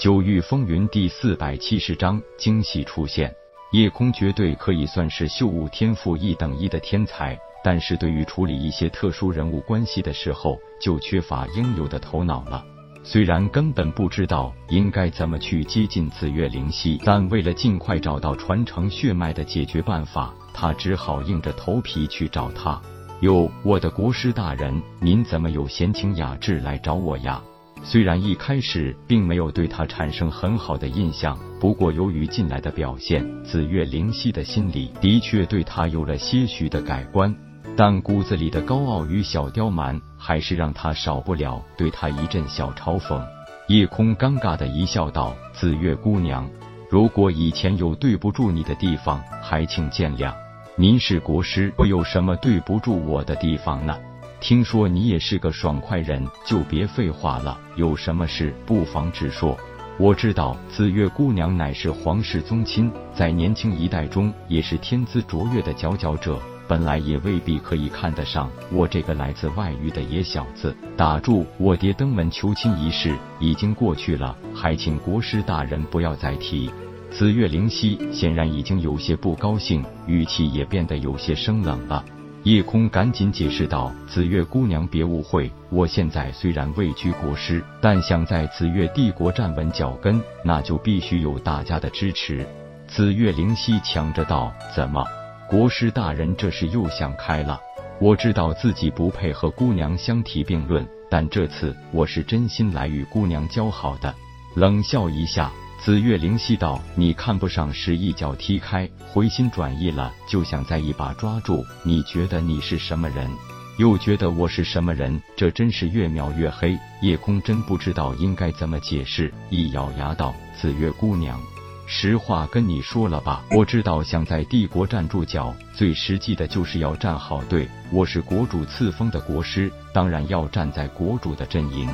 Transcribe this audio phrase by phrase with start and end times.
[0.00, 3.30] 九域风云第四百七十章惊喜出现。
[3.72, 12.64] 夜空绝对可以算是秀武天赋一等一的天才，但是对于处理一些特殊人物关系的时候，就缺乏应有的头脑了。
[13.04, 22.80] 虽然根本不知道应该怎么去接近紫月灵犀，但为了尽快找到传承血脉的解决办法，他只好硬着头皮去找他。
[23.20, 27.42] 哟，我的国师大人，您怎么有闲情雅致来找我呀？
[27.82, 37.34] 虽然一开始并没有对他产生很好的印象，不过由于近来的表现，紫月灵犀的心里的确对他有了些许的改观。
[37.76, 43.24] 但骨子里的高傲与小刁蛮，还是让他少不了对他一阵小嘲讽。
[43.68, 46.48] 夜空尴尬的一笑，道：“紫月姑娘，
[46.90, 50.34] 如果以前有对不住你的地方，还请见谅。
[50.76, 53.96] 您是国师，我有什么对不住我的地方呢？”
[54.40, 57.58] 听说你也是个爽快人，就别废话了。
[57.76, 59.56] 有什么事不妨直说。
[59.98, 70.74] 我知道紫月姑娘乃是皇室宗亲，在年轻一代中也是天资卓越的佼佼者，本来也未必可以看得上我这个来自外域的野小子。
[70.96, 71.44] 打住！
[71.58, 76.70] 我爹登门求亲一事已经过去了，还请国师大人不要再提。
[77.10, 82.02] 紫月灵犀显然已经有些不高兴，语气也变得有些生冷了。
[82.44, 92.46] 夜空赶紧解释道：“紫月姑娘，别误会，我现在虽然位居国师，但想在紫月帝国站稳脚跟，那就必须有大家的支持。”
[92.88, 95.04] 紫月灵犀抢着道：“怎么，
[95.50, 97.60] 国师大人这是又想开了？
[98.00, 104.14] 我知道自己不配和姑娘相提并论，但这次我是真心来与姑娘交好的。”
[104.56, 105.52] 冷笑一下。
[105.82, 111.64] 紫月灵犀道：“你看不上是一脚踢开，回心转意了就想再一把抓住。
[111.82, 113.30] 你觉得你是什么人？
[113.78, 115.18] 又觉得我是什么人？
[115.34, 121.40] 这真是越描越黑。”夜空真不知道应该怎么解释，一咬牙道：“紫月姑娘，
[121.86, 127.66] 实话跟你说了吧，我知道想在帝国站住脚，最实际的就是要站好队。
[127.90, 131.88] 我是国主赐封的国师，当然要站在国主的阵营。”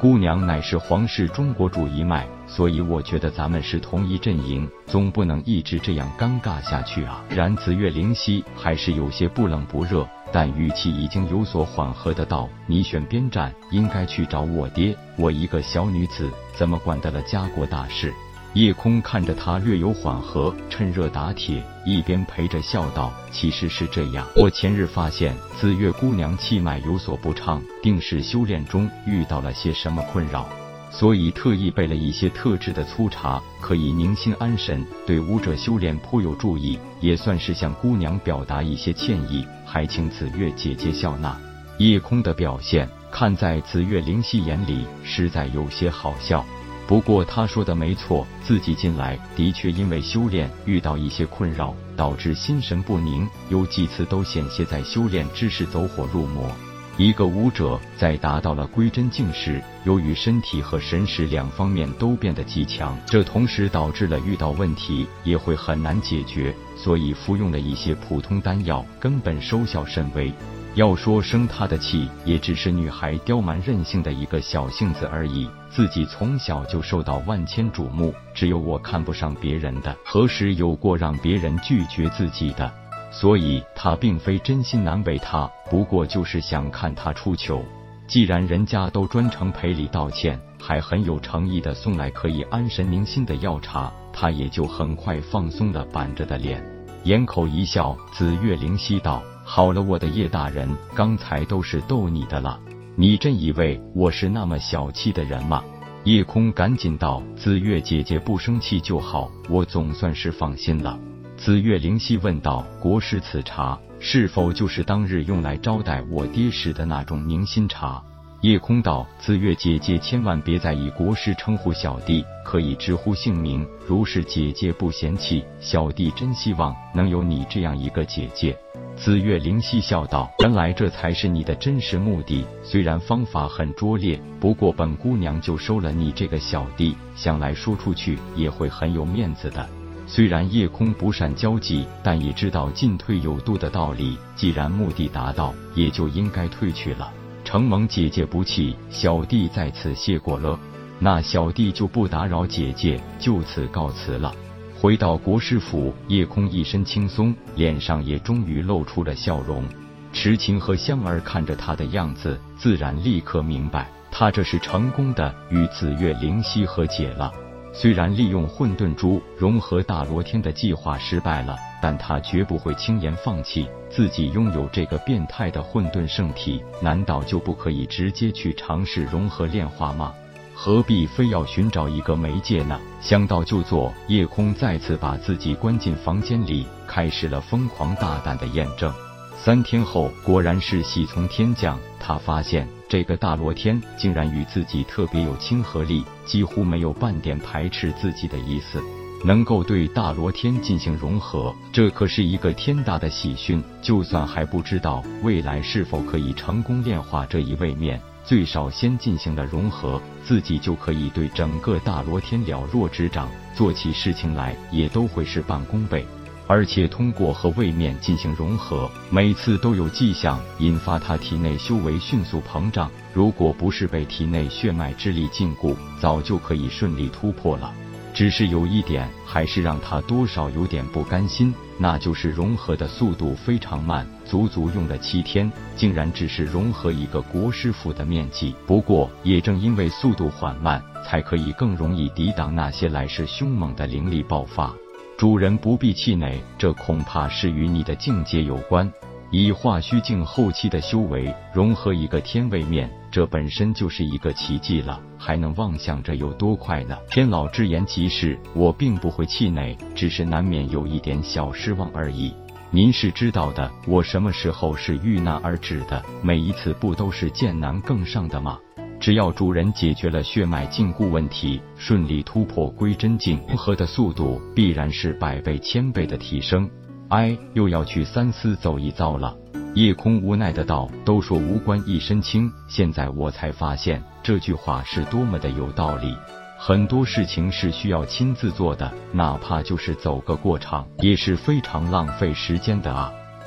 [0.00, 7.22] 姑娘乃是皇室中国主一脉，所以我觉得咱们是同一阵营，总不能一直这样尴尬下去啊。
[7.28, 14.96] 然紫月灵犀还是有些不冷不热，但语气已经有所缓和的道：“你选边站，应该去找我爹。
[15.18, 18.10] 我一个小女子，怎么管得了家国大事？”
[18.54, 30.48] 夜空看着他略有缓和，趁热打铁，一边陪着笑道：“其实是这样，我前日发现紫月姑娘气脉有所不畅，定是修炼中遇到了些什么困扰，
[30.90, 41.38] 所以特意备了一些特制的粗茶，可以宁心安神，对武者修炼颇有助益，也算是向姑娘表达一些歉意，还请紫月姐姐笑纳。”
[41.78, 46.44] 夜空的表现，看在紫月灵犀眼里，实在有些好笑。
[46.90, 56.50] 不过他说的没错，自己近来的确因为修炼遇到一些困扰，导致心神不宁，有几次都险些在修炼之时走火入魔。
[56.96, 70.34] 一个武者在达到了归真境时，由于身体和神识两方面都变得极强，这同时导致了遇到问题也会很难解决，所以服用了一些普通丹药，根本收效甚微。
[70.74, 75.48] 要说生他的气，也只是女孩刁蛮任性的一个小性子而已。
[75.68, 82.72] 自己从小就受到万千瞩目，只有我看不上别人的，何时有过让别人拒绝自己的？
[83.12, 87.64] 所以他并非真心难为他，不过就是想看他出糗。
[88.06, 96.64] 既然人家都专程赔礼道歉，还很有诚意的送来可以安神宁心的药茶，他也就很快放松了板着的脸，
[97.04, 97.96] 掩口一笑。
[98.12, 99.22] 紫月灵犀道。
[99.44, 102.60] 好了，我的叶大人，刚才都是逗你的了。
[102.94, 105.64] 你真以为我是那么小气的人吗？
[106.04, 110.98] 夜空赶紧道：“紫月姐姐不生气就好，我总算是放心了。”
[111.36, 118.02] 紫月灵犀问道：“国师，此茶是否就是当日用来招待我爹时的那种明心茶？”
[118.42, 123.66] 夜空道：“紫月姐姐千万别再以国师称呼小弟，可以直呼姓名。
[123.86, 128.56] 如是姐姐不嫌弃，小弟真希望能有你这样一个姐姐。”
[128.96, 132.42] 紫月灵犀笑道：“原来这才是你的真实目的。
[132.62, 139.68] 虽然方法很拙劣，不过本姑娘就收了你这个小弟，想来说出去也会很有面子的。”
[140.08, 144.16] 虽然夜空不善交际，但也知道进退有度的道理。
[144.34, 147.12] 既然目的达到，也就应该退去了。
[147.50, 150.56] 承蒙姐姐不弃，小弟在此谢过了。
[151.00, 154.32] 那小弟就不打扰姐姐，就此告辞了。
[154.80, 159.64] 回到国师府，夜空一身轻松，脸上也终于露出了笑容。
[160.12, 167.32] 痴情和香儿看着他的样子，自然立刻明白，他这是成功的与紫月灵犀和解了。
[167.72, 173.68] 虽然利用混沌珠融合大罗天的计划失败了，但他绝不会轻言放弃。
[173.88, 180.12] 自己拥有这个变态的混沌圣体，难道就不可以直接去尝试融合炼化吗？
[180.54, 182.78] 何必非要寻找一个媒介呢？
[183.00, 188.92] 想到就做，夜空再次把自己关进房间里，开始了疯狂大胆的验证。
[189.36, 191.78] 三天后，果然是喜从天降。
[191.98, 198.82] 他发现这个大罗天竟然与自己特别有亲和力，几乎没有半点排斥自己的意思。
[199.24, 203.62] 能够对大罗天进行融合，这可是一个天大的喜讯。
[203.80, 216.04] 就算还不知道未来是否可以成功炼化这一位面，最少先进行了融合，自己就可以对整个大罗天了若指掌，做起事情来也都会事半功倍。
[216.50, 222.90] 而且通过和位面进行融合，每次都有迹象引发他体内修为迅速膨胀。
[223.14, 227.72] 如果不是被体内血脉之力禁锢，早就可以顺利突破了。
[228.12, 238.52] 只是有一点，还是让他多少有点不甘心，那就是融合的速度非常慢，足足用了七天，竟然只是融合一个国师府的面积。
[238.66, 244.74] 不过，也正因为速度缓慢，才可以更容易抵挡那些来势凶猛的灵力爆发。
[245.20, 248.90] 主人不必气馁，这恐怕是与你的境界有关。
[249.30, 256.96] 以化虚境后期的修为融合一个天位面，这本身就是一个奇迹了，还能妄想着有多快呢？
[257.10, 262.32] 天老之言极是，我并不会气馁，只是难免有一点小失望而已。
[262.70, 266.02] 您是知道的，我什么时候是遇难而止的？
[266.22, 268.58] 每一次不都是剑难更上的吗？
[269.00, 276.68] 只要主人解决了血脉禁锢问题，顺利突破归真境，融合的速度必然是百倍千倍的提升。
[277.08, 279.34] 哎，又要去三思走一遭了。
[279.74, 286.14] 夜空无奈的道：“都说无官一身轻，现在我才发现这句话是多么的有道理。
[286.58, 293.10] 很多事情是需要亲自做的，哪怕就是走个过场，也是非常浪费时间的啊。”